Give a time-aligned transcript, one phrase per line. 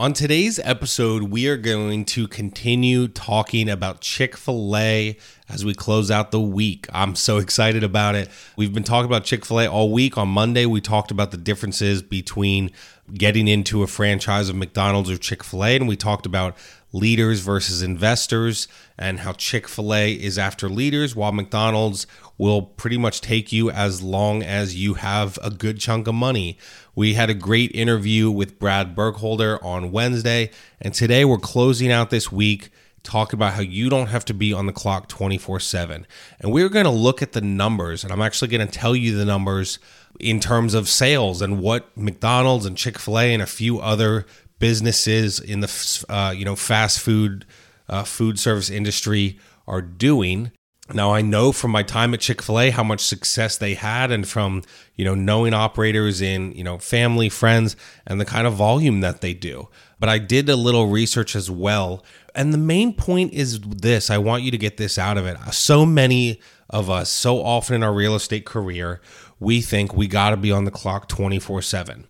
[0.00, 5.16] On today's episode, we are going to continue talking about Chick fil A
[5.48, 6.86] as we close out the week.
[6.92, 8.28] I'm so excited about it.
[8.56, 10.18] We've been talking about Chick fil A all week.
[10.18, 12.70] On Monday, we talked about the differences between
[13.14, 16.56] getting into a franchise of McDonald's or Chick fil A, and we talked about
[16.92, 22.96] leaders versus investors and how Chick fil A is after leaders while McDonald's will pretty
[22.96, 26.58] much take you as long as you have a good chunk of money.
[26.94, 32.10] We had a great interview with Brad Burkholder on Wednesday, and today we're closing out
[32.10, 32.70] this week
[33.08, 36.06] talking about how you don't have to be on the clock 24 7.
[36.40, 39.16] And we're going to look at the numbers, and I'm actually going to tell you
[39.16, 39.78] the numbers
[40.20, 44.26] in terms of sales and what McDonald's and Chick fil A and a few other
[44.58, 47.46] businesses in the uh, you know fast food
[47.88, 50.52] uh, food service industry are doing
[50.94, 54.62] now I know from my time at Chick-fil-A how much success they had and from,
[54.96, 59.20] you know, knowing operators in, you know, family, friends and the kind of volume that
[59.20, 59.68] they do.
[60.00, 62.04] But I did a little research as well.
[62.34, 65.36] And the main point is this, I want you to get this out of it.
[65.52, 69.00] So many of us so often in our real estate career,
[69.40, 72.04] we think we got to be on the clock 24/7.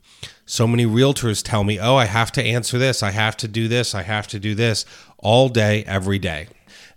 [0.45, 3.69] So many realtors tell me, "Oh, I have to answer this, I have to do
[3.69, 4.85] this, I have to do this
[5.19, 6.49] all day every day."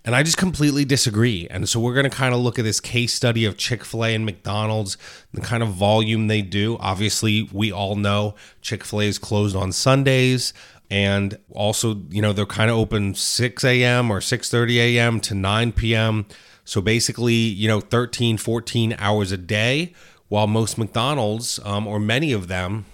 [0.04, 1.48] And I just completely disagree.
[1.52, 4.06] And so we're going to kind of look at this case study of Chick fil
[4.06, 4.98] A and McDonald's,
[5.32, 6.78] the kind of volume they do.
[6.80, 10.54] Obviously, we all know Chick fil A is closed on Sundays.
[10.90, 14.12] And also, you know, they're kind of open 6 a.m.
[14.12, 15.20] or 6:30 a.m.
[15.22, 16.26] to 9 p.m.
[16.66, 19.94] So basically, you know, 13, 14 hours a day,
[20.28, 22.86] while most McDonald's, um, or many of them,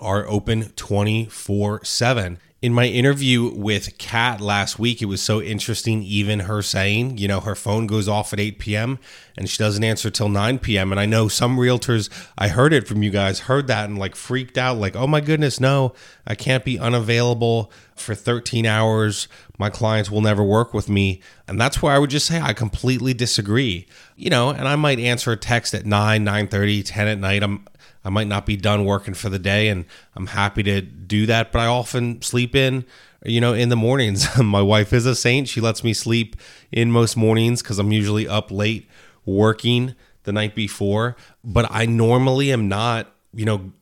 [0.00, 6.02] are open 24 7 in my interview with Kat last week, it was so interesting,
[6.02, 8.98] even her saying, you know, her phone goes off at 8 p.m.
[9.38, 10.92] and she doesn't answer till 9 p.m.
[10.92, 14.14] And I know some realtors, I heard it from you guys, heard that and like
[14.14, 15.94] freaked out, like, oh my goodness, no,
[16.26, 19.26] I can't be unavailable for 13 hours.
[19.58, 21.22] My clients will never work with me.
[21.48, 23.86] And that's where I would just say I completely disagree.
[24.16, 27.42] You know, and I might answer a text at 9, 9 30, 10 at night.
[27.42, 27.64] I'm
[28.04, 29.84] I might not be done working for the day, and
[30.14, 31.52] I'm happy to do that.
[31.52, 32.84] But I often sleep in,
[33.24, 34.26] you know, in the mornings.
[34.42, 36.36] My wife is a saint; she lets me sleep
[36.72, 38.88] in most mornings because I'm usually up late
[39.26, 39.94] working
[40.24, 41.16] the night before.
[41.44, 43.72] But I normally am not, you know,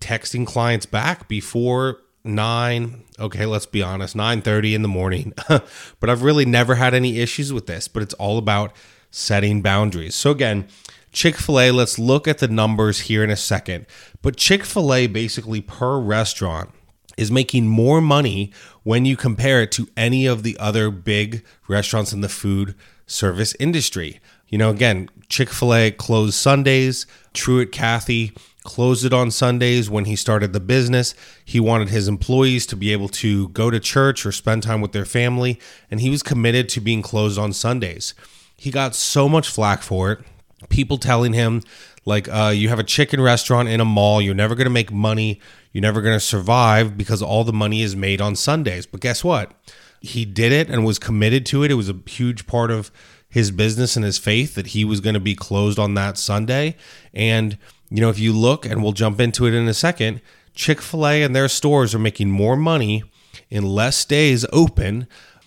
[0.00, 3.04] texting clients back before nine.
[3.20, 5.32] Okay, let's be honest, nine thirty in the morning.
[5.48, 7.86] but I've really never had any issues with this.
[7.86, 8.72] But it's all about
[9.10, 10.16] setting boundaries.
[10.16, 10.68] So again
[11.12, 13.86] Chick fil A, let's look at the numbers here in a second.
[14.22, 16.70] But Chick fil A, basically per restaurant,
[17.16, 18.52] is making more money
[18.84, 22.74] when you compare it to any of the other big restaurants in the food
[23.06, 24.20] service industry.
[24.46, 27.06] You know, again, Chick fil A closed Sundays.
[27.34, 28.32] Truett Cathy
[28.62, 31.14] closed it on Sundays when he started the business.
[31.44, 34.92] He wanted his employees to be able to go to church or spend time with
[34.92, 35.58] their family,
[35.90, 38.14] and he was committed to being closed on Sundays.
[38.56, 40.20] He got so much flack for it
[40.68, 41.62] people telling him
[42.04, 44.90] like uh, you have a chicken restaurant in a mall you're never going to make
[44.90, 45.40] money
[45.72, 48.86] you're never going to survive because all the money is made on sundays.
[48.86, 49.52] But guess what?
[50.00, 51.70] He did it and was committed to it.
[51.70, 52.90] It was a huge part of
[53.28, 56.76] his business and his faith that he was going to be closed on that sunday.
[57.12, 57.58] And
[57.90, 60.20] you know if you look and we'll jump into it in a second
[60.54, 63.04] chick-fil-a and their stores are making more money
[63.50, 65.06] in less days open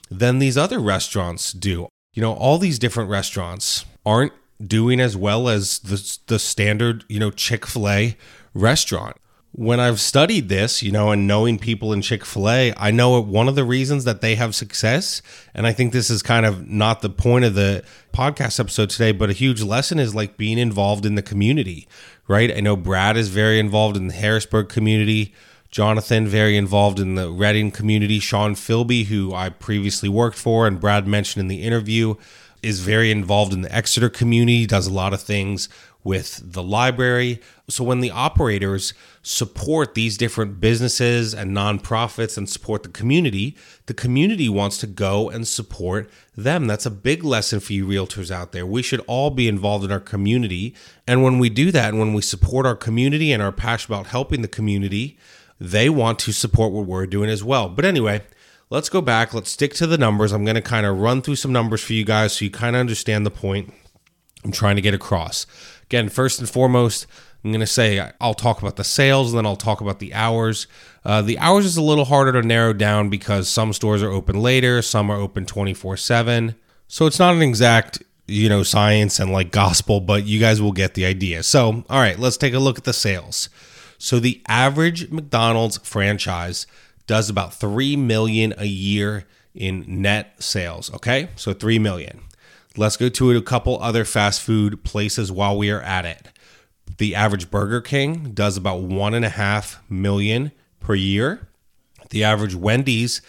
[0.09, 1.89] than these other restaurants do.
[2.13, 4.33] You know all these different restaurants aren't
[4.67, 8.17] doing as well as the, the standard, you know, Chick fil A
[8.53, 9.17] restaurant.
[9.53, 13.19] When I've studied this, you know, and knowing people in Chick fil A, I know
[13.21, 15.21] one of the reasons that they have success,
[15.53, 19.11] and I think this is kind of not the point of the podcast episode today,
[19.11, 21.87] but a huge lesson is like being involved in the community,
[22.29, 22.55] right?
[22.55, 25.33] I know Brad is very involved in the Harrisburg community.
[25.69, 28.19] Jonathan, very involved in the Reading community.
[28.19, 32.15] Sean Philby, who I previously worked for, and Brad mentioned in the interview,
[32.63, 35.67] is very involved in the Exeter community, does a lot of things
[36.03, 37.39] with the library.
[37.69, 43.55] So when the operators support these different businesses and nonprofits and support the community,
[43.85, 46.65] the community wants to go and support them.
[46.65, 48.65] That's a big lesson for you realtors out there.
[48.65, 50.75] We should all be involved in our community.
[51.07, 54.07] And when we do that and when we support our community and are passionate about
[54.07, 55.19] helping the community,
[55.59, 57.69] they want to support what we're doing as well.
[57.69, 58.23] But anyway,
[58.71, 59.33] let's go back.
[59.35, 60.31] Let's stick to the numbers.
[60.31, 62.75] I'm going to kind of run through some numbers for you guys so you kind
[62.75, 63.71] of understand the point
[64.43, 65.45] I'm trying to get across.
[65.83, 67.05] Again, first and foremost,
[67.43, 70.13] I'm going to say I'll talk about the sales, and then I'll talk about the
[70.13, 70.67] hours.
[71.03, 74.41] Uh, the hours is a little harder to narrow down because some stores are open
[74.41, 76.55] later, some are open 24 7.
[76.87, 80.71] So it's not an exact, you know, science and like gospel, but you guys will
[80.71, 81.43] get the idea.
[81.43, 83.49] So, all right, let's take a look at the sales.
[83.97, 86.67] So the average McDonald's franchise
[87.11, 91.27] does about 3 million a year in net sales, okay?
[91.35, 92.21] So 3 million.
[92.77, 96.29] Let's go to a couple other fast food places while we are at it.
[96.99, 101.49] The average Burger King does about one and a half million per year.
[102.11, 103.21] The average Wendy's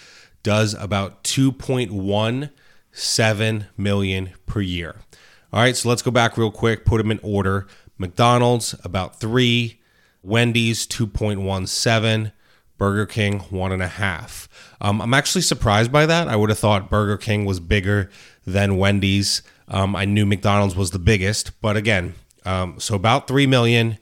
[0.44, 4.94] does about 2.17 million per year.
[5.52, 7.66] All right, so let's go back real quick, put them in order.
[7.98, 9.80] McDonald's about three,
[10.22, 12.30] Wendy's 2.17,
[12.78, 14.48] Burger King one and a half.
[14.80, 16.28] Um, I'm actually surprised by that.
[16.28, 18.10] I would have thought Burger King was bigger
[18.46, 19.42] than Wendy's.
[19.68, 22.14] Um, I knew McDonald's was the biggest, but again,
[22.44, 23.98] um, so about three million,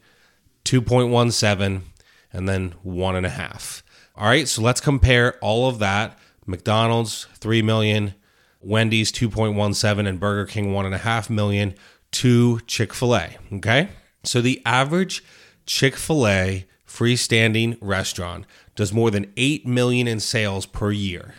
[0.64, 1.84] two point one seven,
[2.32, 3.82] and then one and a half.
[4.16, 6.18] All right, so let's compare all of that.
[6.46, 8.14] McDonald's, 3 million,
[8.60, 11.74] Wendy's, 2.17, and Burger King, 1.5 million
[12.12, 13.36] to Chick fil A.
[13.52, 13.88] Okay,
[14.24, 15.24] so the average
[15.64, 18.44] Chick fil A freestanding restaurant
[18.74, 21.34] does more than 8 million in sales per year.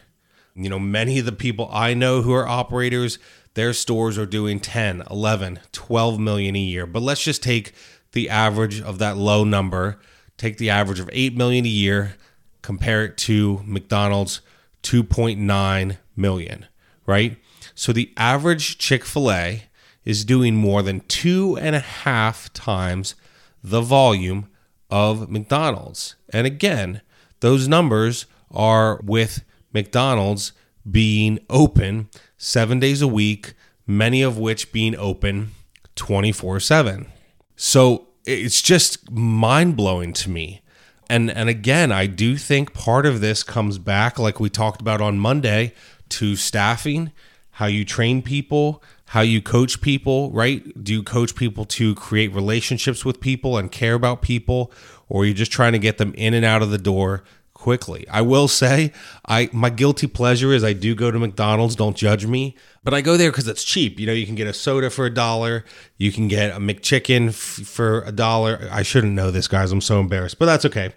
[0.55, 3.19] You know, many of the people I know who are operators,
[3.53, 6.85] their stores are doing 10, 11, 12 million a year.
[6.85, 7.73] But let's just take
[8.13, 9.99] the average of that low number,
[10.37, 12.15] take the average of 8 million a year,
[12.61, 14.41] compare it to McDonald's
[14.83, 16.65] 2.9 million,
[17.05, 17.37] right?
[17.75, 19.63] So the average Chick fil A
[20.05, 23.15] is doing more than two and a half times
[23.63, 24.47] the volume
[24.91, 26.15] of McDonald's.
[26.31, 27.01] And again,
[27.39, 29.43] those numbers are with
[29.73, 30.51] McDonald's
[30.89, 33.53] being open seven days a week,
[33.87, 35.51] many of which being open
[35.95, 37.07] 24 7.
[37.55, 40.61] So it's just mind blowing to me.
[41.09, 45.01] And, and again, I do think part of this comes back, like we talked about
[45.01, 45.73] on Monday,
[46.09, 47.11] to staffing,
[47.51, 50.63] how you train people, how you coach people, right?
[50.81, 54.71] Do you coach people to create relationships with people and care about people,
[55.09, 58.07] or are you just trying to get them in and out of the door quickly.
[58.09, 58.91] I will say,
[59.27, 61.75] I my guilty pleasure is I do go to McDonald's.
[61.75, 62.55] Don't judge me,
[62.85, 63.99] but I go there because it's cheap.
[63.99, 65.65] You know, you can get a soda for a dollar.
[65.97, 68.67] You can get a McChicken f- for a dollar.
[68.71, 69.71] I shouldn't know this, guys.
[69.71, 70.93] I'm so embarrassed, but that's okay.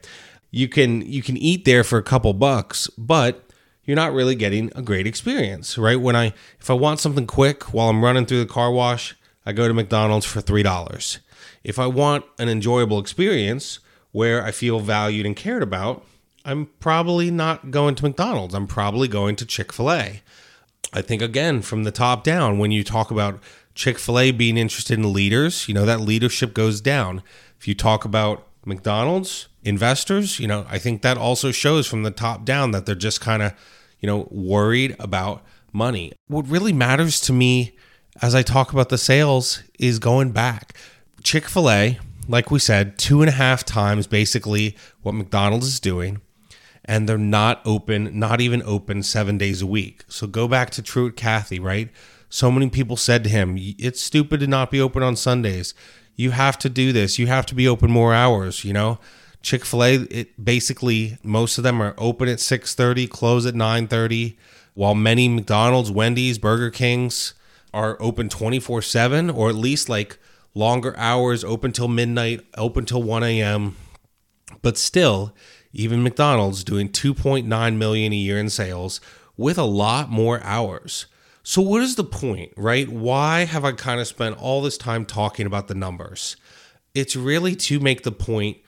[0.52, 3.43] You can you can eat there for a couple bucks, but
[3.84, 6.00] you're not really getting a great experience, right?
[6.00, 9.14] When I if I want something quick while I'm running through the car wash,
[9.46, 11.18] I go to McDonald's for three dollars.
[11.62, 13.78] If I want an enjoyable experience
[14.12, 16.04] where I feel valued and cared about,
[16.44, 18.54] I'm probably not going to McDonald's.
[18.54, 20.22] I'm probably going to Chick fil A.
[20.92, 23.40] I think, again, from the top down, when you talk about
[23.74, 27.22] Chick fil A being interested in leaders, you know, that leadership goes down.
[27.58, 32.10] If you talk about McDonald's, investors, you know, I think that also shows from the
[32.10, 33.52] top down that they're just kind of,
[34.00, 36.12] you know, worried about money.
[36.28, 37.76] What really matters to me
[38.22, 40.76] as I talk about the sales is going back.
[41.22, 45.80] Chick fil A, like we said, two and a half times basically what McDonald's is
[45.80, 46.20] doing
[46.84, 50.04] and they're not open, not even open seven days a week.
[50.08, 51.88] So go back to Truett Cathy, right?
[52.28, 55.72] So many people said to him, It's stupid to not be open on Sundays.
[56.14, 57.18] You have to do this.
[57.18, 58.98] You have to be open more hours, you know?
[59.44, 64.36] Chick fil A, it basically most of them are open at 6:30, close at 9:30,
[64.72, 67.34] while many McDonald's, Wendy's, Burger Kings
[67.72, 70.18] are open 24-7 or at least like
[70.54, 73.76] longer hours, open till midnight, open till 1 a.m.
[74.62, 75.34] But still,
[75.72, 79.00] even McDonald's doing 2.9 million a year in sales
[79.36, 81.06] with a lot more hours.
[81.42, 82.88] So what is the point, right?
[82.88, 86.36] Why have I kind of spent all this time talking about the numbers?
[86.94, 88.58] It's really to make the point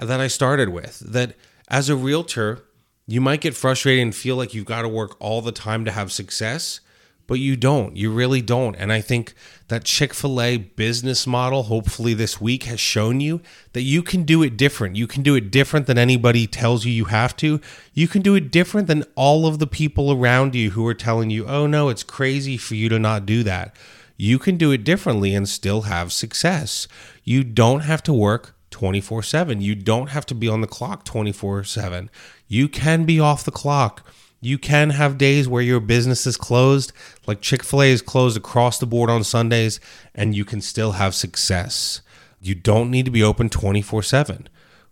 [0.00, 1.36] that I started with that
[1.68, 2.64] as a realtor,
[3.06, 5.90] you might get frustrated and feel like you've got to work all the time to
[5.90, 6.80] have success
[7.26, 7.96] but you don't.
[7.96, 8.74] You really don't.
[8.76, 9.34] And I think
[9.68, 13.40] that Chick fil A business model, hopefully this week, has shown you
[13.72, 14.96] that you can do it different.
[14.96, 17.60] You can do it different than anybody tells you you have to.
[17.92, 21.30] You can do it different than all of the people around you who are telling
[21.30, 23.74] you, oh no, it's crazy for you to not do that.
[24.16, 26.86] You can do it differently and still have success.
[27.24, 29.60] You don't have to work 24 7.
[29.60, 32.10] You don't have to be on the clock 24 7.
[32.46, 34.06] You can be off the clock
[34.44, 36.92] you can have days where your business is closed,
[37.26, 39.80] like Chick fil A is closed across the board on Sundays,
[40.14, 42.02] and you can still have success.
[42.42, 44.46] You don't need to be open 24 7.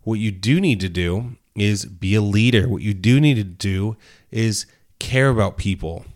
[0.05, 2.67] What you do need to do is be a leader.
[2.67, 3.99] What you do need to do
[4.31, 4.65] is
[4.99, 6.07] care about people.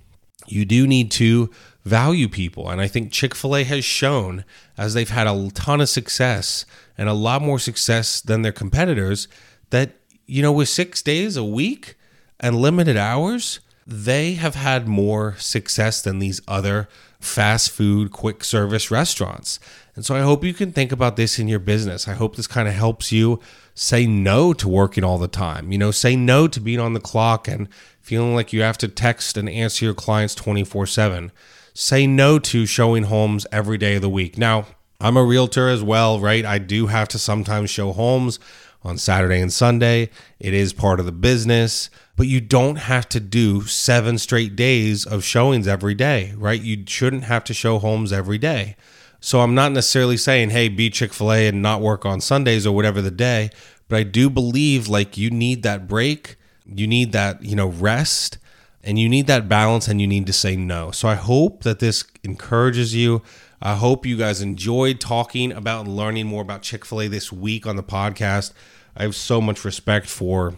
[0.49, 1.51] You do need to
[1.85, 2.69] value people.
[2.69, 4.45] And I think Chick fil A has shown,
[4.77, 6.67] as they've had a ton of success
[6.99, 9.29] and a lot more success than their competitors,
[9.71, 11.95] that, you know, with six days a week
[12.41, 16.89] and limited hours, they have had more success than these other
[17.21, 19.61] fast food, quick service restaurants.
[19.95, 22.09] And so I hope you can think about this in your business.
[22.09, 23.41] I hope this kind of helps you
[23.75, 25.71] say no to working all the time.
[25.71, 27.69] You know, say no to being on the clock and
[28.01, 31.33] feeling like you have to text and answer your clients 24 7.
[31.73, 34.37] Say no to showing homes every day of the week.
[34.37, 34.67] Now,
[35.01, 36.45] I'm a realtor as well, right?
[36.45, 38.39] I do have to sometimes show homes
[38.87, 40.11] on Saturday and Sunday.
[40.39, 45.05] It is part of the business, but you don't have to do seven straight days
[45.05, 46.61] of showings every day, right?
[46.61, 48.77] You shouldn't have to show homes every day.
[49.21, 52.67] So I'm not necessarily saying, hey, be Chick fil A and not work on Sundays
[52.67, 53.51] or whatever the day,
[53.89, 58.39] but I do believe like you need that break, you need that, you know, rest,
[58.85, 60.93] and you need that balance and you need to say no.
[60.93, 63.23] So I hope that this encourages you.
[63.61, 67.33] I hope you guys enjoyed talking about and learning more about Chick fil A this
[67.33, 68.53] week on the podcast.
[68.97, 70.55] I have so much respect for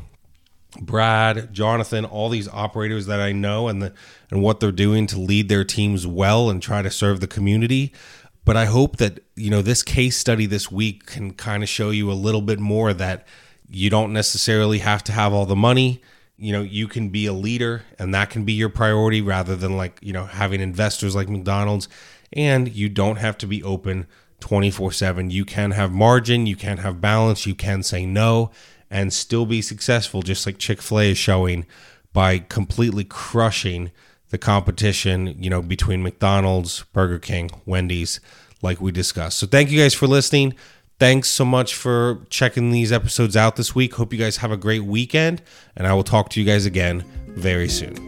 [0.81, 3.93] Brad, Jonathan, all these operators that I know and the
[4.31, 7.93] and what they're doing to lead their teams well and try to serve the community.
[8.45, 11.91] But I hope that, you know, this case study this week can kind of show
[11.91, 13.27] you a little bit more that
[13.69, 16.01] you don't necessarily have to have all the money.
[16.37, 19.77] You know, you can be a leader and that can be your priority rather than
[19.77, 21.89] like, you know, having investors like McDonald's.
[22.33, 24.07] And you don't have to be open
[24.41, 25.31] 24 7.
[25.31, 28.51] You can have margin, you can have balance, you can say no
[28.91, 31.67] and still be successful, just like Chick fil A is showing
[32.13, 33.91] by completely crushing
[34.31, 38.21] the competition, you know, between McDonald's, Burger King, Wendy's,
[38.63, 39.39] like we discussed.
[39.39, 40.55] So thank you guys for listening.
[40.99, 43.95] Thanks so much for checking these episodes out this week.
[43.95, 45.43] Hope you guys have a great weekend,
[45.77, 48.08] and I will talk to you guys again very soon.